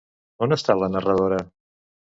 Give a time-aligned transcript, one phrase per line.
[0.45, 1.41] On està la narradora?